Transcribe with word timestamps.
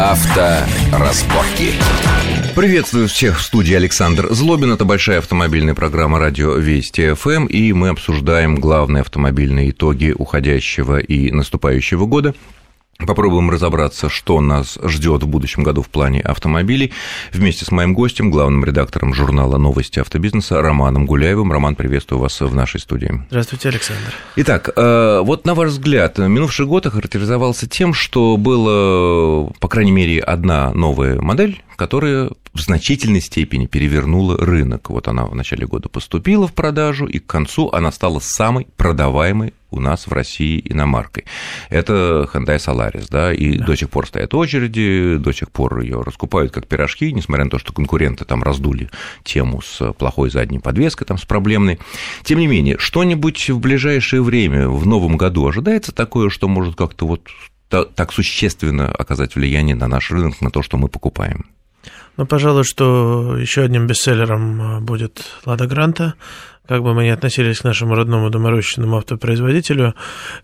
Авторазборки. 0.00 1.74
Приветствую 2.56 3.06
всех 3.06 3.38
в 3.38 3.42
студии 3.42 3.74
Александр 3.74 4.32
Злобин. 4.32 4.72
Это 4.72 4.86
большая 4.86 5.18
автомобильная 5.18 5.74
программа 5.74 6.18
«Радио 6.18 6.54
Вести 6.54 7.12
ФМ», 7.12 7.44
и 7.44 7.74
мы 7.74 7.90
обсуждаем 7.90 8.56
главные 8.56 9.02
автомобильные 9.02 9.70
итоги 9.70 10.14
уходящего 10.16 10.98
и 10.98 11.30
наступающего 11.30 12.06
года. 12.06 12.34
Попробуем 13.06 13.50
разобраться, 13.50 14.08
что 14.08 14.40
нас 14.40 14.78
ждет 14.82 15.22
в 15.22 15.26
будущем 15.26 15.62
году 15.62 15.82
в 15.82 15.88
плане 15.88 16.20
автомобилей. 16.20 16.92
Вместе 17.32 17.64
с 17.64 17.70
моим 17.70 17.94
гостем, 17.94 18.30
главным 18.30 18.64
редактором 18.64 19.14
журнала 19.14 19.56
«Новости 19.56 19.98
автобизнеса» 19.98 20.60
Романом 20.60 21.06
Гуляевым. 21.06 21.50
Роман, 21.50 21.76
приветствую 21.76 22.20
вас 22.20 22.40
в 22.40 22.54
нашей 22.54 22.80
студии. 22.80 23.24
Здравствуйте, 23.30 23.68
Александр. 23.70 24.12
Итак, 24.36 24.70
э, 24.76 25.20
вот 25.24 25.46
на 25.46 25.54
ваш 25.54 25.70
взгляд, 25.70 26.18
минувший 26.18 26.66
год 26.66 26.86
охарактеризовался 26.86 27.68
тем, 27.68 27.94
что 27.94 28.36
было, 28.36 29.50
по 29.60 29.68
крайней 29.68 29.92
мере, 29.92 30.20
одна 30.20 30.72
новая 30.72 31.20
модель, 31.20 31.62
которая 31.76 32.30
в 32.52 32.60
значительной 32.60 33.20
степени 33.20 33.66
перевернула 33.66 34.36
рынок. 34.36 34.90
Вот 34.90 35.08
она 35.08 35.24
в 35.24 35.34
начале 35.34 35.66
года 35.66 35.88
поступила 35.88 36.46
в 36.46 36.52
продажу, 36.52 37.06
и 37.06 37.18
к 37.18 37.26
концу 37.26 37.70
она 37.70 37.92
стала 37.92 38.18
самой 38.18 38.66
продаваемой 38.76 39.54
у 39.70 39.80
нас 39.80 40.06
в 40.06 40.12
России 40.12 40.60
иномаркой. 40.64 41.24
Это 41.68 42.28
Hyundai 42.32 42.56
Solaris, 42.56 43.06
да, 43.10 43.32
и 43.32 43.56
да. 43.56 43.66
до 43.66 43.76
сих 43.76 43.90
пор 43.90 44.06
стоят 44.06 44.34
очереди, 44.34 45.16
до 45.18 45.32
сих 45.32 45.50
пор 45.50 45.80
ее 45.80 46.02
раскупают 46.02 46.52
как 46.52 46.66
пирожки, 46.66 47.12
несмотря 47.12 47.44
на 47.44 47.50
то, 47.50 47.58
что 47.58 47.72
конкуренты 47.72 48.24
там 48.24 48.42
раздули 48.42 48.90
тему 49.24 49.62
с 49.62 49.92
плохой 49.92 50.30
задней 50.30 50.58
подвеской, 50.58 51.06
там 51.06 51.18
с 51.18 51.24
проблемной. 51.24 51.78
Тем 52.22 52.38
не 52.38 52.46
менее, 52.46 52.76
что-нибудь 52.78 53.50
в 53.50 53.58
ближайшее 53.58 54.22
время, 54.22 54.68
в 54.68 54.86
новом 54.86 55.16
году 55.16 55.46
ожидается 55.46 55.92
такое, 55.92 56.30
что 56.30 56.48
может 56.48 56.76
как-то 56.76 57.06
вот 57.06 57.28
так 57.68 58.12
существенно 58.12 58.88
оказать 58.90 59.36
влияние 59.36 59.76
на 59.76 59.86
наш 59.86 60.10
рынок, 60.10 60.40
на 60.40 60.50
то, 60.50 60.62
что 60.62 60.76
мы 60.76 60.88
покупаем? 60.88 61.46
Ну, 62.16 62.26
пожалуй, 62.26 62.64
что 62.64 63.36
еще 63.38 63.62
одним 63.62 63.86
бестселлером 63.86 64.60
а, 64.60 64.80
будет 64.80 65.24
Лада 65.46 65.66
Гранта. 65.66 66.14
Как 66.68 66.82
бы 66.82 66.94
мы 66.94 67.04
ни 67.04 67.08
относились 67.08 67.58
к 67.60 67.64
нашему 67.64 67.94
родному 67.94 68.30
доморощенному 68.30 68.98
автопроизводителю, 68.98 69.94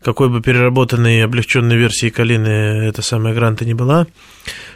какой 0.03 0.29
бы 0.29 0.41
переработанной 0.41 1.19
и 1.19 1.21
облегченной 1.21 1.77
версии 1.77 2.11
Калины 2.11 2.89
эта 2.89 3.01
самая 3.03 3.33
Гранта 3.33 3.65
не 3.65 3.75
была, 3.75 4.07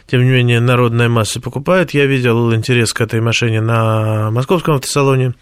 тем 0.07 0.23
не 0.23 0.29
менее 0.29 0.61
народная 0.61 1.09
масса 1.09 1.41
покупает. 1.41 1.91
Я 1.91 2.05
видел 2.05 2.53
интерес 2.53 2.93
к 2.93 3.01
этой 3.01 3.19
машине 3.19 3.59
на 3.59 4.31
московском 4.31 4.75
автосалоне. 4.75 5.33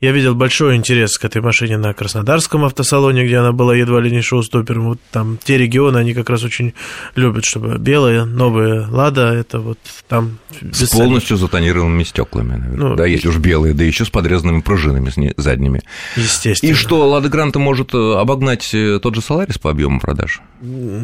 Я 0.00 0.12
видел 0.12 0.36
большой 0.36 0.76
интерес 0.76 1.18
к 1.18 1.24
этой 1.24 1.42
машине 1.42 1.76
на 1.76 1.92
Краснодарском 1.92 2.64
автосалоне, 2.64 3.26
где 3.26 3.38
она 3.38 3.50
была 3.50 3.74
едва 3.74 4.00
ли 4.00 4.12
не 4.12 4.22
шоу-стопером. 4.22 4.90
Вот 4.90 5.00
там 5.10 5.40
те 5.42 5.58
регионы, 5.58 5.98
они 5.98 6.14
как 6.14 6.30
раз 6.30 6.44
очень 6.44 6.74
любят, 7.16 7.44
чтобы 7.44 7.78
белые, 7.78 8.24
новые 8.24 8.86
«Лада», 8.86 9.32
это 9.32 9.58
вот 9.58 9.78
там... 10.06 10.38
С 10.72 10.90
полностью 10.90 11.36
затонированными 11.36 12.04
стеклами, 12.04 12.56
наверное. 12.56 12.88
Ну, 12.90 12.94
да, 12.94 13.06
если 13.06 13.26
уж 13.26 13.38
белые, 13.38 13.74
да 13.74 13.82
еще 13.82 14.04
с 14.04 14.10
подрезанными 14.10 14.60
пружинами 14.60 15.34
задними. 15.36 15.82
Естественно. 16.14 16.70
И 16.70 16.74
что, 16.74 17.08
«Лада 17.08 17.28
Гранта» 17.28 17.58
может 17.58 17.92
э, 17.92 18.14
обогнать 18.18 18.72
э, 18.72 19.00
тот 19.02 19.16
же 19.16 19.20
«Соларис» 19.20 19.58
по 19.58 19.68
объему 19.68 19.98
продаж? 19.98 20.42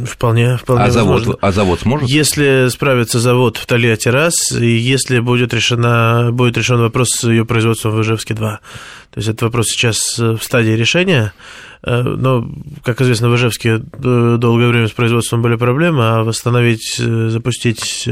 Вполне, 0.07 0.57
вполне 0.57 0.85
а 0.85 0.91
завод, 0.91 1.39
а 1.41 1.53
завод 1.53 1.81
сможет? 1.81 2.09
Если 2.09 2.69
справится 2.71 3.19
завод 3.19 3.57
в 3.57 3.67
Тольятти 3.67 4.09
раз, 4.09 4.53
и 4.53 4.67
если 4.67 5.19
будет, 5.19 5.53
решена, 5.53 6.31
будет 6.33 6.57
решен 6.59 6.79
вопрос 6.79 7.11
с 7.11 7.29
ее 7.29 7.45
производством 7.45 7.93
в 7.93 8.03
Ижевске 8.03 8.35
2. 8.35 8.61
То 9.11 9.19
есть 9.19 9.29
этот 9.29 9.43
вопрос 9.43 9.67
сейчас 9.67 10.19
э, 10.19 10.33
в 10.33 10.43
стадии 10.43 10.73
решения. 10.73 11.33
Э, 11.83 12.03
но, 12.03 12.49
как 12.83 13.01
известно, 13.01 13.29
в 13.29 13.37
Ижевске 13.37 13.81
э, 13.81 14.37
долгое 14.39 14.69
время 14.69 14.89
с 14.89 14.93
производством 14.93 15.43
были 15.43 15.57
проблемы, 15.57 16.05
а 16.05 16.23
восстановить, 16.25 16.97
запустить 16.97 18.09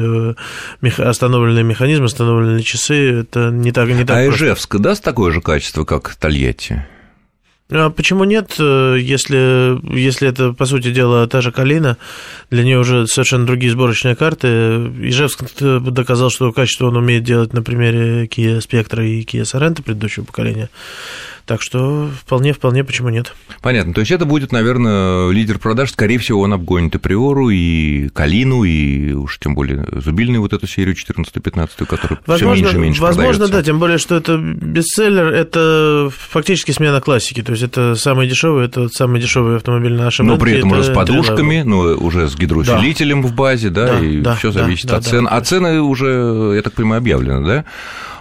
остановленные 0.99 1.65
механизмы, 1.65 2.07
остановленные 2.07 2.63
часы, 2.63 3.23
это 3.23 3.51
не 3.51 3.73
так, 3.73 3.89
не 3.89 4.05
так 4.05 4.19
А 4.19 4.25
просто. 4.27 4.45
Ижевск 4.45 4.77
даст 4.77 5.03
такое 5.03 5.33
же 5.33 5.41
качество, 5.41 5.85
как 5.85 6.15
Тольятти? 6.15 6.87
А 7.75 7.89
почему 7.89 8.25
нет, 8.25 8.57
э, 8.59 8.99
если, 9.01 9.81
если 9.97 10.29
это, 10.29 10.53
по 10.53 10.67
сути 10.67 10.93
дела, 10.93 11.27
та 11.27 11.41
же 11.41 11.53
Калина, 11.53 11.97
для 12.51 12.65
нее 12.65 12.79
уже 12.79 13.07
совершенно 13.07 13.47
другие 13.47 13.73
сборочные 13.73 14.15
карты. 14.15 14.49
Ижевск 15.01 15.45
доказал, 15.59 16.29
что 16.29 16.53
качество 16.53 16.89
он 16.89 16.97
умеет 16.99 17.25
делать 17.25 17.55
на 17.55 17.63
примере 17.63 18.27
Kia 18.27 18.59
Spectra 18.59 19.07
и 19.07 19.23
Kia 19.25 19.43
Sorento 19.43 19.83
предыдущего 19.83 20.25
поколения. 20.25 20.69
Так 21.47 21.61
что 21.61 22.09
вполне, 22.21 22.53
вполне, 22.53 22.85
почему 22.85 23.09
нет. 23.09 23.35
Понятно. 23.61 23.93
То 23.95 24.01
есть 24.01 24.13
это 24.13 24.25
будет, 24.25 24.53
наверное, 24.53 25.31
лидер 25.31 25.59
продаж. 25.59 25.91
Скорее 25.91 26.19
всего, 26.19 26.41
он 26.41 26.53
обгонит 26.53 26.95
и 26.95 26.99
Приору, 26.99 27.51
и 27.51 28.09
Калину, 28.11 28.63
и 28.63 29.13
уж 29.13 29.39
тем 29.39 29.55
более 29.55 29.85
зубильную 29.93 30.41
вот 30.41 30.53
эту 30.53 30.67
серию 30.67 30.95
14-15, 30.95 31.85
которая 31.87 32.21
все 32.37 32.53
меньше 32.53 32.77
и 32.77 32.79
меньше 32.79 33.03
Возможно, 33.03 33.33
продается. 33.33 33.57
да, 33.57 33.63
тем 33.63 33.79
более, 33.81 33.99
что 33.99 34.17
это 34.17 34.37
бестселлер, 34.39 35.27
это 35.27 36.11
фактически 36.31 36.71
смена 36.71 37.01
классики. 37.01 37.43
То 37.43 37.53
есть 37.53 37.65
это 37.65 37.97
самый 37.97 38.29
дешевый, 38.29 38.67
это 38.67 38.89
самый 38.89 39.21
дешевый 39.21 39.57
автомобиль 39.57 39.95
на 39.95 40.05
нашем 40.05 40.27
Но 40.27 40.39
при 40.39 40.59
этом 40.59 40.73
уже 40.73 40.85
с 40.85 40.95
подушками, 40.95 41.63
ну, 41.63 41.79
уже 41.79 42.29
с 42.29 42.37
гидроусилителем 42.37 43.23
да. 43.23 43.29
в 43.29 43.35
базе, 43.35 43.71
да, 43.71 43.87
да 43.87 44.01
и 44.01 44.21
да, 44.21 44.37
все 44.37 44.53
зависит 44.53 44.87
да, 44.87 44.99
от 44.99 45.05
цен. 45.05 45.25
Да, 45.25 45.31
а 45.31 45.41
цены 45.41 45.81
уже, 45.81 46.53
я 46.55 46.63
так 46.63 46.75
понимаю, 46.75 46.99
объявлены, 46.99 47.47
да? 47.47 47.65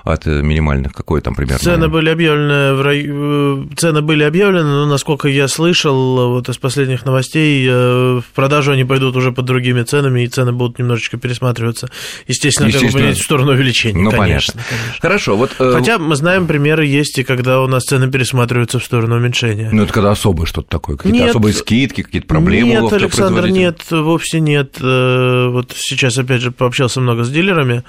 От 0.03 0.25
минимальных, 0.25 0.94
какой 0.94 1.22
там 1.22 1.35
примерно? 1.35 1.59
Цены 1.59 1.88
были 1.88 2.09
объявлены, 2.09 2.73
в 2.73 2.81
рай... 2.81 3.06
Э, 3.07 3.63
цены 3.75 4.01
были 4.01 4.23
объявлены, 4.23 4.69
но, 4.69 4.85
насколько 4.85 5.28
я 5.28 5.47
слышал, 5.47 6.29
вот 6.29 6.50
из 6.50 6.57
последних 6.57 7.06
новостей, 7.06 7.67
э, 7.69 8.19
в 8.19 8.25
продажу 8.34 8.72
они 8.72 8.84
пойдут 8.84 9.16
уже 9.16 9.31
под 9.31 9.45
другими 9.45 9.84
ценами, 9.84 10.23
и 10.23 10.28
цены 10.28 10.51
будут 10.51 10.79
немножечко 10.79 11.17
пересматриваться. 11.17 11.89
Естественно, 12.28 12.67
Естественно. 12.67 12.91
как 12.91 13.12
бы 13.12 13.13
в 13.13 13.23
сторону 13.23 13.51
увеличения, 13.51 14.01
ну, 14.01 14.12
конечно, 14.12 14.53
понятно. 14.53 14.78
конечно. 14.78 15.01
Хорошо, 15.01 15.38
вот... 15.38 15.51
Э, 15.59 15.73
Хотя 15.73 16.00
мы 16.00 16.16
знаем, 16.16 16.47
примеры 16.47 16.85
есть, 16.85 17.19
и 17.19 17.23
когда 17.23 17.62
у 17.62 17.68
нас 17.68 17.83
цены 17.83 18.12
пересматриваются 18.12 18.79
в 18.79 18.83
сторону 18.83 19.18
уменьшения. 19.18 19.69
Ну, 19.72 19.83
это 19.83 19.94
когда 19.94 20.12
особое 20.12 20.45
что-то 20.45 20.69
такое, 20.69 20.97
какие-то 20.97 21.19
нет, 21.19 21.29
особые 21.29 21.53
скидки, 21.53 22.03
какие-то 22.03 22.28
проблемы 22.28 22.69
Нет, 22.69 22.94
Александр, 22.94 23.47
нет, 23.47 23.81
вовсе 23.91 24.39
нет. 24.39 24.78
Вот 24.79 25.73
сейчас, 25.75 26.18
опять 26.18 26.41
же, 26.41 26.51
пообщался 26.51 27.01
много 27.01 27.23
с 27.23 27.29
дилерами, 27.29 27.72
Э, 27.72 27.83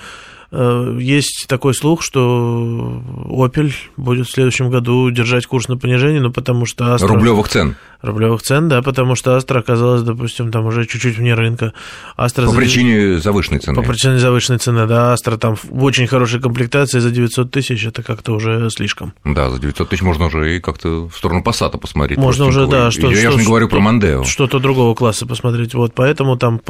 есть 0.53 1.47
такой 1.49 1.75
слух, 1.75 2.03
что 2.03 3.03
Opel 3.27 3.73
будет 3.97 4.27
в 4.27 4.31
следующем 4.31 4.71
году 4.71 5.11
держать 5.11 5.47
курс 5.47 5.69
на 5.69 5.79
понижение, 5.79 6.21
ну, 6.21 6.31
потому 6.31 6.67
что 6.67 6.95
Astra... 6.95 7.07
Рублевых 7.07 7.49
цен. 7.49 7.77
Рублевых 8.03 8.43
цен, 8.43 8.69
да, 8.69 8.83
потому 8.83 9.15
что 9.15 9.37
Астра 9.37 9.61
оказалась, 9.61 10.03
допустим, 10.03 10.51
там 10.51 10.67
уже 10.67 10.87
чуть-чуть 10.87 11.17
вне 11.17 11.35
рынка. 11.35 11.73
Астра 12.17 12.47
по 12.47 12.51
за... 12.51 12.57
причине 12.59 13.19
завышенной 13.19 13.61
цены. 13.61 13.81
По 13.81 13.89
причине 13.89 14.19
завышенной 14.19 14.59
цены, 14.59 14.87
да. 14.87 15.13
Астра 15.13 15.37
там 15.37 15.55
в 15.55 15.85
очень 15.85 16.07
хорошей 16.07 16.41
комплектации 16.41 16.99
за 16.99 17.11
900 17.11 17.51
тысяч, 17.51 17.87
это 17.87 18.03
как-то 18.03 18.33
уже 18.33 18.69
слишком. 18.71 19.15
Да, 19.25 19.51
за 19.51 19.61
900 19.61 19.89
тысяч 19.89 20.03
можно 20.03 20.27
уже 20.27 20.57
и 20.57 20.61
как-то 20.61 21.09
в 21.09 21.17
сторону 21.17 21.43
Passat 21.43 21.79
посмотреть. 21.79 22.19
Можно 22.19 22.47
уже, 22.47 22.67
да. 22.67 22.91
Что, 22.91 23.11
я 23.11 23.17
что, 23.17 23.31
же 23.31 23.39
не 23.39 23.45
говорю 23.47 23.69
про 23.69 23.79
Мандео. 23.79 24.25
Что-то 24.25 24.59
другого 24.59 24.95
класса 24.95 25.25
посмотреть. 25.25 25.73
Вот, 25.75 25.95
поэтому 25.95 26.37
там 26.37 26.61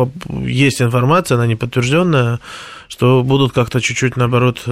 есть 0.44 0.82
информация, 0.82 1.37
она 1.37 1.47
не 1.47 1.56
подтвержденная, 1.56 2.41
что 2.92 3.22
будут 3.22 3.53
как-то 3.53 3.80
чуть-чуть, 3.80 4.19
наоборот, 4.19 4.60
э, 4.66 4.70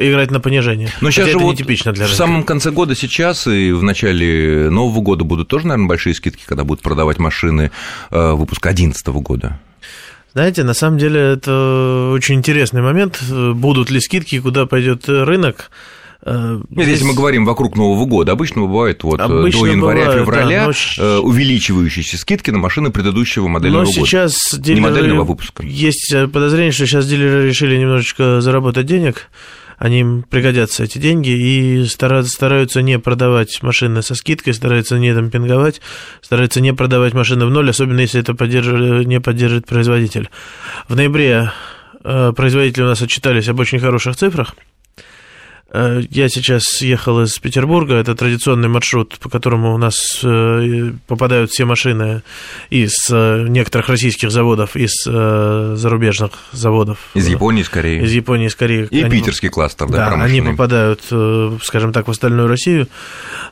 играть 0.00 0.30
на 0.30 0.40
понижение. 0.40 0.88
Но 1.02 1.10
сейчас 1.10 1.26
Хотя 1.26 1.38
же 1.38 1.44
вот 1.44 1.52
нетипично 1.52 1.92
для 1.92 2.04
в 2.04 2.08
рынка. 2.08 2.16
самом 2.16 2.42
конце 2.42 2.70
года 2.70 2.94
сейчас 2.94 3.46
и 3.46 3.70
в 3.70 3.82
начале 3.82 4.70
Нового 4.70 5.02
года 5.02 5.24
будут 5.24 5.46
тоже, 5.48 5.66
наверное, 5.66 5.88
большие 5.88 6.14
скидки, 6.14 6.44
когда 6.46 6.64
будут 6.64 6.82
продавать 6.82 7.18
машины 7.18 7.70
э, 8.10 8.32
выпуска 8.32 8.70
2011 8.70 9.06
года. 9.08 9.60
Знаете, 10.32 10.64
на 10.64 10.72
самом 10.72 10.96
деле 10.96 11.20
это 11.20 12.12
очень 12.14 12.36
интересный 12.36 12.80
момент. 12.80 13.22
Будут 13.30 13.90
ли 13.90 14.00
скидки, 14.00 14.40
куда 14.40 14.64
пойдет 14.64 15.06
рынок? 15.06 15.70
Э, 16.22 16.60
Нет, 16.70 16.88
если 16.88 17.04
мы 17.04 17.14
говорим 17.14 17.44
вокруг 17.44 17.76
Нового 17.76 18.04
года, 18.04 18.32
обычно 18.32 18.62
бывает 18.62 19.04
вот 19.04 19.20
э, 19.20 19.22
обычно 19.22 19.60
до 19.60 19.66
января-февраля 19.66 20.66
да, 20.66 20.72
но... 20.96 21.04
Э, 21.04 21.18
увеличивающиеся 21.18 22.18
скидки 22.18 22.50
на 22.50 22.58
машины 22.58 22.90
предыдущего 22.90 23.46
модельного 23.46 23.82
но 23.82 23.88
года. 23.88 24.00
сейчас 24.00 24.54
дилеры... 24.58 24.80
Не 24.80 24.88
модельного 24.88 25.24
выпуска. 25.24 25.62
Есть 25.64 26.12
подозрение, 26.32 26.72
что 26.72 26.86
сейчас 26.86 27.06
дилеры 27.06 27.46
решили 27.46 27.76
немножечко 27.76 28.40
заработать 28.40 28.86
денег, 28.86 29.30
они 29.78 30.00
им 30.00 30.24
пригодятся 30.28 30.82
эти 30.82 30.98
деньги 30.98 31.30
и 31.30 31.84
стараются 31.86 32.82
не 32.82 32.98
продавать 32.98 33.62
машины 33.62 34.02
со 34.02 34.16
скидкой, 34.16 34.54
стараются 34.54 34.98
не 34.98 35.14
демпинговать, 35.14 35.80
стараются 36.20 36.60
не 36.60 36.74
продавать 36.74 37.14
машины 37.14 37.46
в 37.46 37.50
ноль, 37.50 37.70
особенно 37.70 38.00
если 38.00 38.20
это 38.20 38.34
поддерживает, 38.34 39.06
не 39.06 39.20
поддерживает 39.20 39.66
производитель. 39.66 40.30
В 40.88 40.96
ноябре 40.96 41.52
производители 42.02 42.82
у 42.82 42.86
нас 42.86 43.00
отчитались 43.02 43.48
об 43.48 43.60
очень 43.60 43.78
хороших 43.78 44.16
цифрах– 44.16 44.56
я 45.72 46.28
сейчас 46.28 46.80
ехал 46.80 47.22
из 47.22 47.38
Петербурга, 47.38 47.94
это 47.94 48.14
традиционный 48.14 48.68
маршрут, 48.68 49.18
по 49.18 49.28
которому 49.28 49.74
у 49.74 49.78
нас 49.78 50.20
э, 50.22 50.92
попадают 51.06 51.50
все 51.50 51.66
машины 51.66 52.22
из 52.70 52.94
э, 53.10 53.46
некоторых 53.48 53.88
российских 53.88 54.30
заводов, 54.30 54.76
из 54.76 54.92
зарубежных 55.04 56.32
заводов. 56.52 56.98
Из 57.14 57.28
Японии, 57.28 57.62
скорее. 57.62 58.02
Из 58.02 58.12
Японии, 58.12 58.48
скорее. 58.48 58.86
И 58.90 59.02
они, 59.02 59.10
питерский 59.10 59.50
кластер, 59.50 59.88
да, 59.88 60.10
Да, 60.10 60.22
они 60.22 60.40
попадают, 60.40 61.02
скажем 61.62 61.92
так, 61.92 62.08
в 62.08 62.10
остальную 62.10 62.48
Россию. 62.48 62.88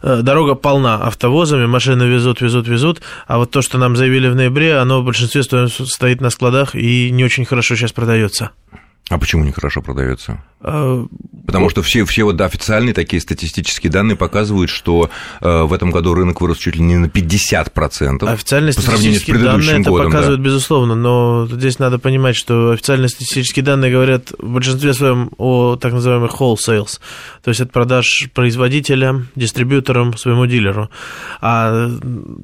Дорога 0.02 0.54
полна 0.54 0.96
автовозами, 1.06 1.66
машины 1.66 2.04
везут, 2.04 2.40
везут, 2.40 2.66
везут, 2.66 3.02
а 3.26 3.38
вот 3.38 3.50
то, 3.50 3.60
что 3.62 3.78
нам 3.78 3.96
заявили 3.96 4.28
в 4.28 4.34
ноябре, 4.34 4.76
оно 4.76 5.02
в 5.02 5.04
большинстве 5.04 5.42
стоит 5.42 6.20
на 6.20 6.30
складах 6.30 6.74
и 6.74 7.10
не 7.10 7.24
очень 7.24 7.44
хорошо 7.44 7.76
сейчас 7.76 7.92
продается. 7.92 8.52
А 9.08 9.18
почему 9.18 9.44
нехорошо 9.44 9.82
продается? 9.82 10.42
Потому 11.46 11.70
что 11.70 11.82
все, 11.82 12.04
все 12.04 12.24
вот 12.24 12.40
официальные 12.40 12.92
такие 12.92 13.20
статистические 13.20 13.92
данные 13.92 14.16
показывают, 14.16 14.68
что 14.68 15.10
э, 15.40 15.62
в 15.62 15.72
этом 15.72 15.92
году 15.92 16.12
рынок 16.12 16.40
вырос 16.40 16.58
чуть 16.58 16.74
ли 16.74 16.82
не 16.82 16.96
на 16.96 17.06
50% 17.06 18.28
официальные 18.28 18.74
по 18.74 18.80
сравнению 18.80 19.20
с 19.20 19.22
предыдущим 19.22 19.66
данные 19.66 19.84
годом. 19.84 20.06
Это 20.06 20.10
показывают, 20.10 20.40
да. 20.40 20.44
безусловно, 20.44 20.94
но 20.96 21.46
здесь 21.48 21.78
надо 21.78 22.00
понимать, 22.00 22.34
что 22.34 22.70
официальные 22.70 23.10
статистические 23.10 23.64
данные 23.64 23.92
говорят 23.92 24.32
в 24.36 24.48
большинстве 24.48 24.92
своем 24.92 25.30
о 25.36 25.76
так 25.76 25.92
называемых 25.92 26.32
wholesales, 26.32 26.98
то 27.44 27.50
есть 27.50 27.60
от 27.60 27.70
продаж 27.70 28.28
производителям, 28.34 29.28
дистрибьюторам, 29.36 30.16
своему 30.16 30.46
дилеру. 30.46 30.90
А 31.40 31.90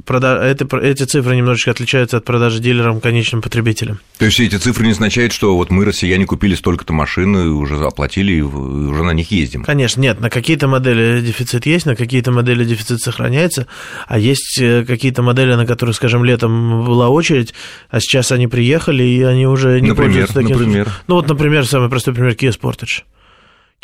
прода... 0.04 0.36
это, 0.44 0.76
эти 0.76 1.02
цифры 1.04 1.34
немножечко 1.34 1.72
отличаются 1.72 2.18
от 2.18 2.24
продажи 2.24 2.60
дилерам 2.60 3.00
конечным 3.00 3.42
потребителям. 3.42 3.98
То 4.18 4.26
есть 4.26 4.38
эти 4.38 4.56
цифры 4.56 4.86
не 4.86 4.92
означают, 4.92 5.32
что 5.32 5.56
вот 5.56 5.70
мы, 5.70 5.84
россияне, 5.84 6.24
купили 6.24 6.51
столько-то 6.54 6.92
машин 6.92 7.36
и 7.36 7.48
уже 7.48 7.76
оплатили 7.84 8.12
оплатили 8.12 8.32
и 8.32 8.42
уже 8.42 9.02
на 9.02 9.12
них 9.12 9.30
ездим. 9.30 9.64
Конечно, 9.64 10.00
нет, 10.00 10.20
на 10.20 10.30
какие-то 10.30 10.68
модели 10.68 11.20
дефицит 11.20 11.66
есть, 11.66 11.86
на 11.86 11.96
какие-то 11.96 12.32
модели 12.32 12.64
дефицит 12.64 13.00
сохраняется, 13.00 13.66
а 14.06 14.18
есть 14.18 14.58
э, 14.60 14.84
какие-то 14.84 15.22
модели, 15.22 15.54
на 15.54 15.66
которые, 15.66 15.94
скажем, 15.94 16.24
летом 16.24 16.84
была 16.84 17.08
очередь, 17.08 17.54
а 17.90 18.00
сейчас 18.00 18.32
они 18.32 18.48
приехали, 18.48 19.02
и 19.04 19.22
они 19.22 19.46
уже 19.46 19.80
не 19.80 19.88
например, 19.88 19.96
пользуются 19.96 20.34
таким... 20.34 20.58
Например? 20.58 20.92
Ну 21.06 21.14
вот, 21.16 21.28
например, 21.28 21.66
самый 21.66 21.88
простой 21.88 22.14
пример 22.14 22.32
Kia 22.32 22.50
Sportage. 22.50 23.02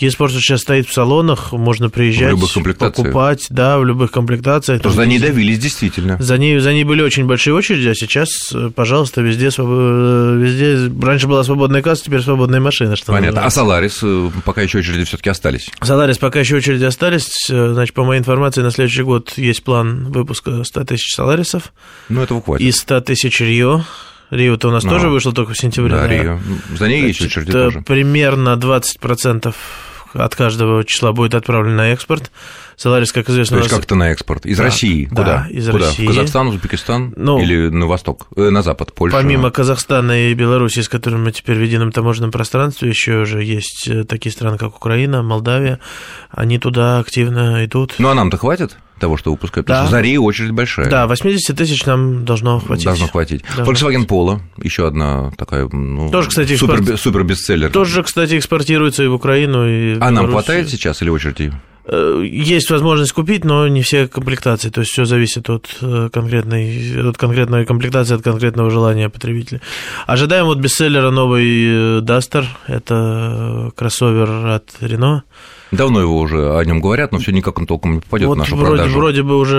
Sportage 0.06 0.40
сейчас 0.40 0.60
стоит 0.60 0.88
в 0.88 0.92
салонах, 0.92 1.52
можно 1.52 1.90
приезжать, 1.90 2.34
в 2.34 2.56
любых 2.56 2.78
покупать, 2.78 3.46
да, 3.50 3.78
в 3.78 3.84
любых 3.84 4.12
комплектациях. 4.12 4.80
То 4.80 4.90
за 4.90 5.06
ней 5.06 5.18
давились, 5.18 5.58
действительно. 5.58 6.16
За 6.20 6.38
ней, 6.38 6.58
за 6.60 6.72
ней 6.72 6.84
были 6.84 7.02
очень 7.02 7.26
большие 7.26 7.54
очереди, 7.54 7.88
а 7.88 7.94
сейчас, 7.94 8.52
э, 8.54 8.70
пожалуйста, 8.74 9.20
везде, 9.20 9.48
э, 9.48 10.38
везде... 10.40 10.90
Раньше 11.04 11.26
была 11.26 11.42
свободная 11.42 11.82
касса, 11.82 12.04
теперь 12.04 12.20
свободная 12.20 12.60
машина. 12.60 12.94
Что 12.96 13.12
Понятно. 13.12 13.42
Называется. 13.42 14.02
А 14.02 14.06
Solaris, 14.06 14.28
э, 14.28 14.40
пока 14.44 14.62
еще 14.62 14.78
очереди 14.78 15.04
все 15.04 15.16
таки 15.16 15.30
остались? 15.30 15.70
Solaris 15.80 16.18
пока 16.20 16.40
еще 16.40 16.56
очереди 16.56 16.84
остались. 16.84 17.46
Значит, 17.48 17.94
по 17.94 18.04
моей 18.04 18.20
информации, 18.20 18.62
на 18.62 18.70
следующий 18.70 19.02
год 19.02 19.32
есть 19.36 19.64
план 19.64 20.04
выпуска 20.12 20.62
100 20.62 20.84
тысяч 20.84 21.18
Solaris. 21.18 21.60
Ну, 22.08 22.22
этого 22.22 22.40
хватит. 22.40 22.66
И 22.66 22.70
100 22.70 23.00
тысяч 23.00 23.40
Рио. 23.40 23.82
Рио-то 24.30 24.68
у 24.68 24.70
нас 24.70 24.84
а, 24.84 24.88
тоже 24.88 25.08
вышло 25.08 25.32
только 25.32 25.54
в 25.54 25.58
сентябре. 25.58 25.94
Да, 25.94 26.02
да. 26.02 26.08
Рио. 26.08 26.38
За 26.76 26.88
ней 26.88 27.00
Значит, 27.00 27.20
есть 27.20 27.22
очереди 27.22 27.52
тоже. 27.52 27.80
Примерно 27.82 28.50
20% 28.50 29.54
от 30.14 30.34
каждого 30.34 30.84
числа 30.84 31.12
будет 31.12 31.34
отправлен 31.34 31.76
на 31.76 31.92
экспорт. 31.92 32.30
Соларис, 32.76 33.12
как 33.12 33.28
известно... 33.28 33.56
То 33.56 33.64
есть 33.64 33.74
как-то 33.74 33.94
на 33.96 34.10
экспорт? 34.10 34.46
Из 34.46 34.56
да, 34.56 34.64
России? 34.64 35.06
Куда? 35.06 35.24
Да, 35.24 35.46
из 35.50 35.66
Куда? 35.66 35.86
России. 35.86 36.06
В 36.06 36.08
Казахстан, 36.08 36.46
Узбекистан 36.48 37.12
ну, 37.16 37.40
или 37.40 37.68
на 37.68 37.86
восток, 37.86 38.28
э, 38.36 38.50
на 38.50 38.62
запад, 38.62 38.92
Польша? 38.94 39.16
Помимо 39.16 39.50
Казахстана 39.50 40.28
и 40.28 40.34
Беларуси, 40.34 40.80
с 40.80 40.88
которыми 40.88 41.24
мы 41.24 41.32
теперь 41.32 41.58
в 41.58 41.62
едином 41.62 41.90
таможенном 41.90 42.30
пространстве, 42.30 42.88
еще 42.88 43.24
же 43.24 43.42
есть 43.42 43.88
э, 43.88 44.04
такие 44.04 44.32
страны, 44.32 44.58
как 44.58 44.76
Украина, 44.76 45.22
Молдавия. 45.22 45.80
Они 46.30 46.58
туда 46.58 47.00
активно 47.00 47.64
идут. 47.64 47.96
Ну, 47.98 48.08
а 48.08 48.14
нам-то 48.14 48.36
хватит? 48.36 48.76
Того, 48.98 49.16
что 49.16 49.30
выпускают? 49.30 49.66
Потому 49.66 49.84
да. 49.84 49.86
что 49.86 49.96
за 49.96 50.00
Рио 50.00 50.24
очередь 50.24 50.52
большая. 50.52 50.90
Да, 50.90 51.06
80 51.06 51.56
тысяч 51.56 51.84
нам 51.86 52.24
должно 52.24 52.60
хватить. 52.60 52.84
Должно 52.84 53.08
хватить. 53.08 53.44
Должно 53.56 53.90
Volkswagen 53.90 54.06
Polo, 54.06 54.40
еще 54.62 54.86
одна 54.86 55.30
такая, 55.36 55.68
ну, 55.68 56.10
тоже, 56.10 56.28
кстати, 56.28 56.56
супер, 56.56 56.80
экспорт... 56.80 57.00
супер 57.00 57.24
бестселлер. 57.24 57.70
Тоже, 57.70 58.02
кстати, 58.02 58.38
экспортируется 58.38 59.04
и 59.04 59.06
в 59.06 59.14
Украину, 59.14 59.66
и 59.68 59.94
в 59.94 60.02
А 60.02 60.10
нам 60.10 60.30
хватает 60.30 60.68
сейчас 60.68 61.02
или 61.02 61.10
очереди? 61.10 61.52
Э, 61.90 62.22
есть 62.22 62.70
возможность 62.70 63.12
купить, 63.12 63.44
но 63.44 63.66
не 63.66 63.82
все 63.82 64.06
комплектации. 64.06 64.68
То 64.68 64.80
есть 64.80 64.92
все 64.92 65.04
зависит 65.04 65.48
от 65.48 65.68
э, 65.80 66.10
конкретной, 66.12 67.08
от 67.08 67.16
конкретной 67.16 67.64
комплектации, 67.64 68.14
от 68.14 68.22
конкретного 68.22 68.70
желания 68.70 69.08
потребителя. 69.08 69.60
Ожидаем 70.06 70.46
вот 70.46 70.58
бестселлера 70.58 71.10
новый 71.10 72.00
Duster. 72.00 72.44
Это 72.66 73.72
кроссовер 73.74 74.46
от 74.46 74.68
Renault. 74.80 75.22
Давно 75.70 76.00
его 76.00 76.18
уже 76.18 76.56
о 76.56 76.64
нем 76.64 76.80
говорят, 76.80 77.12
но 77.12 77.18
все 77.18 77.30
никак 77.30 77.58
он 77.58 77.66
толком 77.66 77.94
не 77.94 78.00
попадет 78.00 78.28
вот 78.28 78.34
в 78.34 78.38
нашу 78.38 78.56
вроде, 78.56 78.76
продажу. 78.76 78.98
Вроде 78.98 79.22
бы 79.22 79.36
уже 79.36 79.56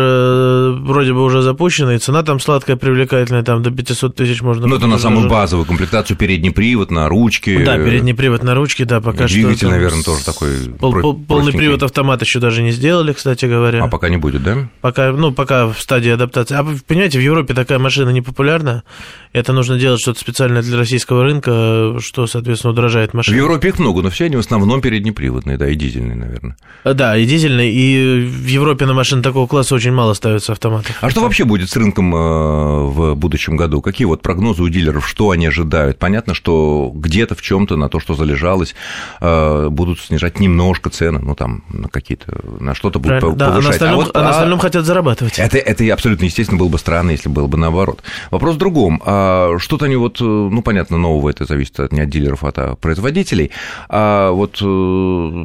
вроде 0.80 1.14
бы 1.14 1.24
уже 1.24 1.42
запущена, 1.42 1.96
и 1.96 1.98
цена 1.98 2.24
там 2.24 2.40
сладкая, 2.40 2.76
привлекательная, 2.76 3.44
там 3.44 3.62
до 3.64 3.72
500 3.72 4.16
тысяч 4.16 4.42
можно. 4.42 4.68
Ну 4.68 4.76
это 4.76 4.88
на 4.88 4.98
самую 4.98 5.30
базовую 5.30 5.66
комплектацию 5.66 6.18
передний 6.18 6.52
привод 6.52 6.92
на 6.92 7.08
ручке. 7.10 7.64
Да, 7.64 7.78
передний 7.78 8.14
привод 8.14 8.44
на 8.44 8.56
ручке, 8.56 8.86
да, 8.86 9.02
пока 9.02 9.28
Двигатель, 9.28 9.40
что. 9.40 9.48
Двигатель, 9.48 9.70
наверное, 9.70 10.04
тоже 10.04 10.26
такой. 10.26 10.50
Пол, 10.80 10.94
пол, 11.02 11.20
полный 11.28 11.54
привод 11.54 11.84
автомат 11.84 12.22
еще 12.22 12.40
даже 12.40 12.64
не 12.64 12.72
сделали, 12.72 13.14
кстати 13.14 13.46
говоря. 13.46 13.84
А 13.84 13.88
пока 13.88 14.10
не 14.10 14.18
будет, 14.18 14.44
да? 14.44 14.70
Пока, 14.81 15.12
ну 15.12 15.31
пока 15.31 15.68
в 15.68 15.80
стадии 15.80 16.12
адаптации. 16.12 16.56
А 16.56 16.66
понимаете, 16.88 17.20
в 17.20 17.22
Европе 17.22 17.54
такая 17.54 17.80
машина 17.80 18.10
не 18.10 18.22
популярна. 18.22 18.84
Это 19.31 19.54
нужно 19.54 19.78
делать 19.78 20.02
что-то 20.02 20.20
специальное 20.20 20.62
для 20.62 20.78
российского 20.78 21.24
рынка, 21.24 21.98
что, 22.00 22.26
соответственно, 22.26 22.74
удорожает 22.74 23.14
машина. 23.14 23.36
В 23.36 23.40
Европе 23.40 23.70
их 23.70 23.80
много, 23.80 24.02
но 24.02 24.10
все 24.10 24.26
они 24.26 24.36
в 24.36 24.40
основном 24.40 24.81
переднеприводные, 24.81 25.58
да, 25.58 25.70
и 25.70 25.76
дизельные, 25.76 26.16
наверное. 26.16 26.58
Да, 26.84 27.16
и 27.18 27.26
дизельный, 27.26 27.72
и 27.72 28.26
в 28.26 28.48
Европе 28.48 28.86
на 28.86 28.94
машин 28.94 29.22
такого 29.22 29.48
класса 29.48 29.76
очень 29.76 29.92
мало 29.92 30.14
ставится 30.14 30.54
автоматов. 30.77 31.04
А 31.04 31.10
что 31.10 31.21
вообще 31.21 31.45
будет 31.45 31.69
с 31.69 31.75
рынком 31.75 32.16
э, 32.16 32.18
в 32.18 33.16
будущем 33.16 33.57
году? 33.57 33.81
Какие 33.81 34.06
вот 34.06 34.21
прогнозы 34.21 34.63
у 34.63 34.69
дилеров, 34.69 35.07
что 35.07 35.31
они 35.31 35.48
ожидают? 35.48 35.98
Понятно, 36.00 36.33
что 36.33 36.92
где-то 36.94 37.36
в 37.36 37.42
чем 37.42 37.68
то 37.68 37.75
на 37.75 37.89
то, 37.89 38.00
что 38.00 38.13
залежалось, 38.13 38.75
э, 39.21 39.69
будут 39.69 40.00
снижать 40.00 40.39
немножко 40.39 40.89
цены, 40.89 41.19
ну 41.19 41.36
там 41.36 41.63
на 41.69 41.88
какие-то, 41.88 42.39
на 42.60 42.74
что-то 42.75 43.00
будут 43.00 43.19
Правильно. 43.19 43.45
повышать. 43.45 43.80
Да, 43.80 43.88
а 43.88 43.95
на 43.95 44.00
остальном, 44.00 44.00
а, 44.00 44.04
вот, 44.04 44.16
а 44.16 44.21
на 44.21 44.30
остальном 44.30 44.60
а... 44.60 44.62
хотят 44.62 44.86
зарабатывать. 44.86 45.39
Это, 45.39 45.57
это 45.57 45.94
абсолютно 45.94 46.25
естественно 46.25 46.60
было 46.60 46.69
бы 46.69 46.77
странно, 46.77 47.12
если 47.12 47.30
было 47.30 47.48
бы 47.48 47.57
наоборот. 47.57 48.01
Вопрос 48.31 48.56
в 48.56 48.57
другом. 48.57 49.01
А 49.06 49.57
что-то 49.60 49.86
они 49.86 49.95
вот, 49.95 50.21
э, 50.21 50.24
ну 50.24 50.62
понятно, 50.62 50.98
нового 50.98 51.30
это 51.30 51.45
зависит 51.45 51.80
от, 51.80 51.92
не 51.92 52.01
от 52.01 52.10
дилеров, 52.10 52.44
а 52.44 52.50
от 52.50 52.80
производителей. 52.80 53.51
А 53.89 54.31
вот 54.31 54.57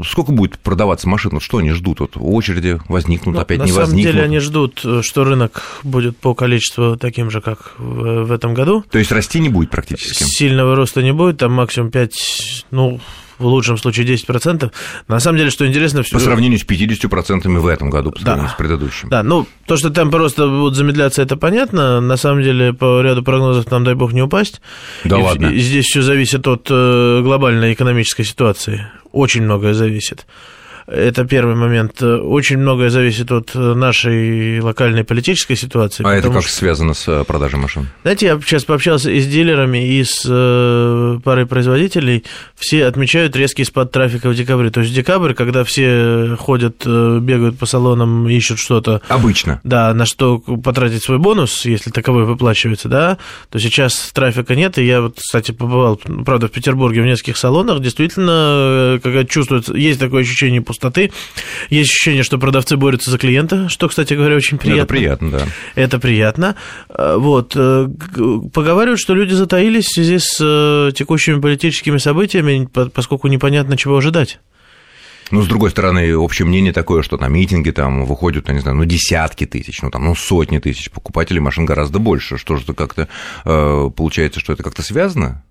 сколько 0.06 0.32
будет 0.32 0.58
продаваться 0.58 1.08
машин? 1.08 1.32
вот 1.32 1.42
что 1.42 1.58
они 1.58 1.70
ждут? 1.70 2.00
Вот 2.00 2.16
очереди 2.16 2.78
возникнут, 2.88 3.36
ну, 3.36 3.40
опять 3.40 3.58
не 3.58 3.72
возникнут? 3.72 3.76
На 3.76 3.86
самом 3.86 4.12
деле 4.12 4.22
они 4.22 4.38
ждут, 4.38 4.80
э, 4.84 5.02
что 5.14 5.22
рынок 5.22 5.62
будет 5.84 6.16
по 6.16 6.34
количеству 6.34 6.96
таким 6.96 7.30
же, 7.30 7.40
как 7.40 7.74
в, 7.78 8.32
этом 8.32 8.52
году. 8.52 8.84
То 8.90 8.98
есть 8.98 9.12
расти 9.12 9.38
не 9.38 9.48
будет 9.48 9.70
практически? 9.70 10.24
Сильного 10.24 10.74
роста 10.74 11.04
не 11.04 11.12
будет, 11.12 11.38
там 11.38 11.52
максимум 11.52 11.92
5, 11.92 12.66
ну, 12.72 13.00
в 13.38 13.46
лучшем 13.46 13.78
случае 13.78 14.08
10%. 14.08 14.72
На 15.06 15.20
самом 15.20 15.38
деле, 15.38 15.50
что 15.50 15.68
интересно... 15.68 16.02
По 16.10 16.18
сравнению 16.18 16.58
с 16.58 16.66
50% 16.66 17.46
в 17.46 17.66
этом 17.68 17.90
году, 17.90 18.10
по 18.10 18.18
сравнению 18.18 18.48
да. 18.48 18.54
с 18.54 18.58
предыдущим. 18.58 19.08
Да, 19.08 19.22
ну, 19.22 19.46
то, 19.66 19.76
что 19.76 19.90
темпы 19.90 20.18
роста 20.18 20.48
будут 20.48 20.74
замедляться, 20.74 21.22
это 21.22 21.36
понятно. 21.36 22.00
На 22.00 22.16
самом 22.16 22.42
деле, 22.42 22.72
по 22.72 23.00
ряду 23.00 23.22
прогнозов 23.22 23.70
нам, 23.70 23.84
дай 23.84 23.94
бог, 23.94 24.12
не 24.12 24.22
упасть. 24.22 24.60
Да 25.04 25.20
и, 25.20 25.22
ладно. 25.22 25.46
И 25.46 25.60
здесь 25.60 25.84
все 25.84 26.02
зависит 26.02 26.44
от 26.48 26.66
э, 26.68 27.20
глобальной 27.22 27.72
экономической 27.72 28.24
ситуации. 28.24 28.88
Очень 29.12 29.42
многое 29.42 29.74
зависит. 29.74 30.26
Это 30.86 31.24
первый 31.24 31.54
момент. 31.54 32.02
Очень 32.02 32.58
многое 32.58 32.90
зависит 32.90 33.32
от 33.32 33.54
нашей 33.54 34.60
локальной 34.60 35.04
политической 35.04 35.56
ситуации. 35.56 36.04
А 36.06 36.14
это 36.14 36.30
как 36.30 36.42
что... 36.42 36.52
связано 36.52 36.94
с 36.94 37.08
э, 37.08 37.24
продажей 37.24 37.58
машин? 37.58 37.88
Знаете, 38.02 38.26
я 38.26 38.40
сейчас 38.40 38.64
пообщался 38.64 39.10
и 39.10 39.20
с 39.20 39.26
дилерами, 39.26 39.86
и 39.86 40.04
с 40.04 40.22
э, 40.28 41.18
парой 41.24 41.46
производителей. 41.46 42.24
Все 42.56 42.84
отмечают 42.86 43.34
резкий 43.36 43.64
спад 43.64 43.92
трафика 43.92 44.28
в 44.28 44.34
декабре. 44.34 44.70
То 44.70 44.80
есть 44.80 44.94
декабрь, 44.94 45.34
когда 45.34 45.64
все 45.64 46.36
ходят, 46.38 46.82
э, 46.84 47.18
бегают 47.20 47.58
по 47.58 47.66
салонам, 47.66 48.28
ищут 48.28 48.58
что-то. 48.58 49.00
Обычно. 49.08 49.60
Да, 49.64 49.94
на 49.94 50.04
что 50.04 50.38
потратить 50.38 51.02
свой 51.02 51.18
бонус, 51.18 51.64
если 51.64 51.90
таковой 51.90 52.24
выплачивается, 52.24 52.88
да, 52.88 53.18
то 53.50 53.58
сейчас 53.58 54.10
трафика 54.12 54.54
нет. 54.54 54.78
И 54.78 54.84
я 54.84 55.00
вот, 55.00 55.18
кстати, 55.18 55.52
побывал, 55.52 55.96
правда, 56.24 56.48
в 56.48 56.50
Петербурге 56.50 57.02
в 57.02 57.06
нескольких 57.06 57.36
салонах. 57.36 57.80
Действительно, 57.80 59.00
когда 59.02 59.24
чувствуется, 59.24 59.74
есть 59.74 60.00
такое 60.00 60.22
ощущение 60.22 60.60
пустоты. 60.74 61.12
Есть 61.70 61.90
ощущение, 61.90 62.22
что 62.22 62.38
продавцы 62.38 62.76
борются 62.76 63.10
за 63.10 63.18
клиента, 63.18 63.68
что, 63.68 63.88
кстати 63.88 64.14
говоря, 64.14 64.36
очень 64.36 64.58
приятно. 64.58 64.82
Это 64.82 64.88
приятно, 64.88 65.30
да. 65.30 65.46
Это 65.74 65.98
приятно. 65.98 66.56
Э, 66.88 67.16
вот. 67.16 67.52
Э, 67.56 67.88
поговаривают, 68.52 69.00
что 69.00 69.14
люди 69.14 69.32
затаились 69.34 69.86
в 69.86 69.94
связи 69.94 70.18
с 70.18 70.36
э, 70.40 70.92
текущими 70.92 71.40
политическими 71.40 71.98
событиями, 71.98 72.68
поскольку 72.92 73.28
непонятно, 73.28 73.76
чего 73.76 73.96
ожидать. 73.96 74.40
Ну, 75.30 75.42
с 75.42 75.48
другой 75.48 75.70
стороны, 75.70 76.14
общее 76.16 76.46
мнение 76.46 76.72
такое, 76.72 77.02
что 77.02 77.16
на 77.16 77.28
митинги 77.28 77.70
там 77.70 78.04
выходят, 78.04 78.48
я 78.48 78.54
не 78.54 78.60
знаю, 78.60 78.76
ну, 78.76 78.84
десятки 78.84 79.46
тысяч, 79.46 79.80
ну, 79.80 79.90
там, 79.90 80.04
ну, 80.04 80.14
сотни 80.14 80.58
тысяч 80.58 80.90
покупателей 80.90 81.40
машин 81.40 81.64
гораздо 81.64 81.98
больше. 81.98 82.36
Что 82.36 82.56
же 82.56 82.64
это 82.64 82.74
как-то, 82.74 83.08
получается, 83.42 84.40
что 84.40 84.52
это 84.52 84.62
как-то 84.62 84.82
связано? 84.82 85.42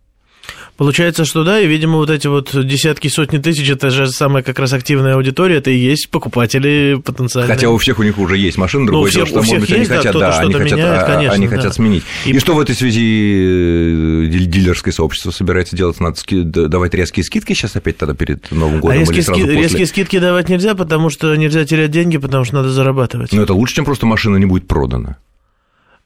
Получается, 0.77 1.23
что 1.23 1.43
да, 1.43 1.59
и, 1.59 1.67
видимо, 1.67 1.97
вот 1.97 2.09
эти 2.09 2.27
вот 2.27 2.49
десятки, 2.53 3.07
сотни 3.07 3.37
тысяч, 3.37 3.69
это 3.69 3.89
же 3.91 4.07
самая 4.07 4.41
как 4.41 4.57
раз 4.57 4.73
активная 4.73 5.15
аудитория, 5.15 5.57
это 5.57 5.69
и 5.69 5.77
есть 5.77 6.09
покупатели 6.09 6.99
потенциальные. 7.03 7.53
Хотя 7.53 7.69
у 7.69 7.77
всех 7.77 7.99
у 7.99 8.03
них 8.03 8.17
уже 8.17 8.37
есть 8.37 8.57
машины, 8.57 8.87
другое 8.87 9.11
ну, 9.11 9.15
дело, 9.15 9.27
что, 9.27 9.37
может 9.37 9.59
быть, 9.59 9.69
есть, 9.69 9.91
они 9.91 9.97
хотят, 9.97 10.13
да, 10.17 10.39
они 10.39 10.53
хотят, 10.53 10.71
меняет, 10.71 11.05
конечно, 11.05 11.33
они 11.33 11.47
да. 11.47 11.55
хотят 11.55 11.73
сменить. 11.75 12.03
И... 12.25 12.31
и 12.31 12.39
что 12.39 12.55
в 12.55 12.59
этой 12.59 12.75
связи 12.75 14.25
э, 14.25 14.27
дилерское 14.27 14.91
сообщество 14.91 15.31
собирается 15.31 15.75
делать? 15.75 15.99
Надо 15.99 16.19
ски... 16.19 16.41
давать 16.41 16.93
резкие 16.95 17.23
скидки 17.23 17.53
сейчас 17.53 17.75
опять 17.75 17.97
тогда 17.97 18.15
перед 18.15 18.49
Новым 18.51 18.79
годом 18.79 18.97
а 18.97 18.99
резкие, 18.99 19.17
или 19.17 19.25
сразу 19.25 19.41
ски... 19.41 19.47
после? 19.47 19.61
резкие 19.61 19.85
скидки 19.85 20.19
давать 20.19 20.49
нельзя, 20.49 20.73
потому 20.75 21.09
что 21.11 21.35
нельзя 21.35 21.65
терять 21.65 21.91
деньги, 21.91 22.17
потому 22.17 22.45
что 22.45 22.55
надо 22.55 22.69
зарабатывать. 22.69 23.31
Но 23.31 23.43
это 23.43 23.53
лучше, 23.53 23.75
чем 23.75 23.85
просто 23.85 24.05
машина 24.05 24.37
не 24.37 24.45
будет 24.45 24.67
продана. 24.67 25.17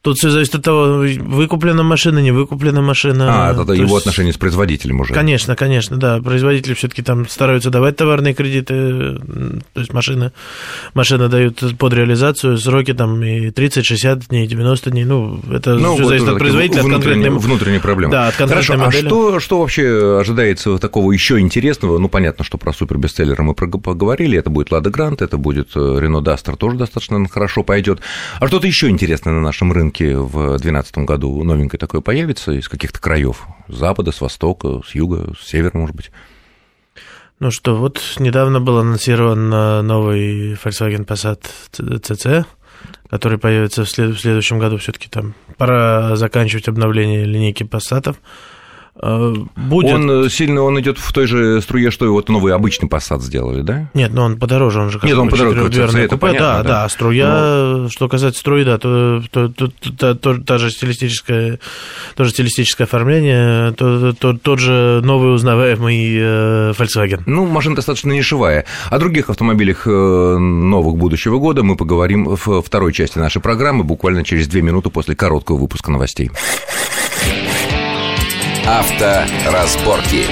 Тут 0.00 0.16
все 0.16 0.30
зависит 0.30 0.54
от 0.54 0.62
того, 0.62 1.04
выкуплена 1.18 1.82
машина, 1.82 2.20
не 2.20 2.30
выкуплена 2.30 2.80
машина. 2.80 3.48
А, 3.48 3.52
это 3.52 3.72
его 3.72 3.96
есть... 3.96 4.06
отношения 4.06 4.32
с 4.32 4.36
производителем 4.36 5.00
уже. 5.00 5.12
Конечно, 5.12 5.56
конечно, 5.56 5.96
да. 5.96 6.20
Производители 6.20 6.74
все-таки 6.74 7.02
там 7.02 7.28
стараются 7.28 7.70
давать 7.70 7.96
товарные 7.96 8.32
кредиты. 8.32 9.18
То 9.74 9.80
есть 9.80 9.92
машина, 9.92 10.32
машина 10.94 11.28
дают 11.28 11.76
под 11.78 11.92
реализацию 11.94 12.58
сроки 12.58 12.94
там 12.94 13.20
и 13.24 13.50
30, 13.50 13.84
60 13.84 14.28
дней, 14.28 14.46
90 14.46 14.90
дней. 14.92 15.04
Ну, 15.04 15.40
это 15.50 15.74
ну, 15.74 15.94
все 15.94 16.04
вот 16.04 16.08
зависит 16.10 16.28
от 16.28 16.38
производителя, 16.38 16.80
от 16.80 16.86
конкретной... 16.86 17.30
Внутренние 17.30 17.80
проблемы. 17.80 18.12
Да, 18.12 18.28
от 18.28 18.34
Хорошо, 18.34 18.76
модели. 18.76 19.04
а 19.04 19.08
что, 19.08 19.40
что 19.40 19.60
вообще 19.60 20.18
ожидается 20.20 20.78
такого 20.78 21.10
еще 21.10 21.40
интересного? 21.40 21.98
Ну, 21.98 22.08
понятно, 22.08 22.44
что 22.44 22.56
про 22.56 22.72
супербестселлеры 22.72 23.42
мы 23.42 23.54
поговорили. 23.54 24.38
Это 24.38 24.48
будет 24.48 24.70
Лада 24.70 24.90
Грант, 24.90 25.22
это 25.22 25.38
будет 25.38 25.74
Рено 25.74 26.20
Дастер, 26.20 26.56
тоже 26.56 26.76
достаточно 26.76 27.26
хорошо 27.28 27.64
пойдет. 27.64 27.98
А 28.38 28.46
что-то 28.46 28.68
еще 28.68 28.88
интересное 28.88 29.34
на 29.34 29.40
нашем 29.40 29.72
рынке 29.72 29.87
в 29.90 30.32
2012 30.58 30.98
году 30.98 31.42
новенькое 31.42 31.78
такое 31.78 32.00
появится 32.00 32.52
из 32.52 32.68
каких-то 32.68 33.00
краев? 33.00 33.46
С 33.68 33.76
запада, 33.76 34.12
с 34.12 34.20
востока, 34.20 34.80
с 34.86 34.94
юга, 34.94 35.34
с 35.38 35.46
севера, 35.46 35.76
может 35.76 35.94
быть? 35.96 36.10
Ну 37.40 37.50
что, 37.50 37.76
вот 37.76 38.00
недавно 38.18 38.60
был 38.60 38.78
анонсирован 38.78 39.48
новый 39.86 40.54
Volkswagen 40.54 41.06
Passat 41.06 41.44
CC, 41.72 42.44
который 43.08 43.38
появится 43.38 43.84
в, 43.84 43.88
след- 43.90 44.16
в 44.16 44.20
следующем 44.20 44.58
году. 44.58 44.76
Все-таки 44.78 45.08
там 45.08 45.34
пора 45.56 46.16
заканчивать 46.16 46.68
обновление 46.68 47.24
линейки 47.24 47.62
Passat. 47.62 48.16
Будет... 49.00 49.94
Он 49.94 50.28
сильно, 50.28 50.62
он 50.62 50.80
идет 50.80 50.98
в 50.98 51.12
той 51.12 51.26
же 51.26 51.60
струе, 51.62 51.90
что 51.90 52.04
и 52.04 52.08
вот 52.08 52.28
новый 52.28 52.52
обычный 52.52 52.88
Passat 52.88 53.20
сделали, 53.20 53.62
да? 53.62 53.88
Нет, 53.94 54.12
но 54.12 54.24
он 54.24 54.38
подороже, 54.38 54.80
он 54.80 54.90
же 54.90 54.98
Нет, 55.02 55.16
он 55.16 55.28
подороже, 55.28 55.62
купе. 55.62 56.02
это 56.02 56.16
понятно, 56.16 56.46
да, 56.46 56.62
да, 56.62 56.68
да, 56.68 56.88
струя, 56.88 57.28
но... 57.28 57.88
что 57.88 58.08
касается 58.08 58.40
струи, 58.40 58.64
да, 58.64 58.78
то, 58.78 59.22
то, 59.30 59.48
то, 59.48 59.68
то, 59.96 60.14
то, 60.14 60.38
та 60.42 60.58
же 60.58 60.70
стилистическое, 60.70 61.60
тоже 62.16 62.30
стилистическое 62.30 62.86
оформление, 62.86 63.72
то, 63.72 64.12
то, 64.14 64.32
тот 64.36 64.58
же 64.58 65.00
новый 65.04 65.34
узнаваемый 65.34 66.16
э, 66.16 66.72
Volkswagen. 66.72 67.22
Ну, 67.26 67.46
машина 67.46 67.76
достаточно 67.76 68.10
нишевая. 68.10 68.64
О 68.90 68.98
других 68.98 69.30
автомобилях 69.30 69.86
новых 69.86 70.96
будущего 70.96 71.38
года 71.38 71.62
мы 71.62 71.76
поговорим 71.76 72.24
в 72.24 72.62
второй 72.62 72.92
части 72.92 73.18
нашей 73.18 73.40
программы, 73.40 73.84
буквально 73.84 74.24
через 74.24 74.48
две 74.48 74.62
минуты 74.62 74.90
после 74.90 75.14
короткого 75.14 75.56
выпуска 75.56 75.90
новостей. 75.90 76.30
Авторазборки. 78.68 80.26